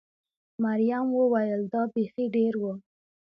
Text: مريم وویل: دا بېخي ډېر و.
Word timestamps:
مريم 0.63 1.07
وویل: 1.19 1.61
دا 1.71 1.81
بېخي 1.93 2.25
ډېر 2.35 2.53
و. 2.61 2.63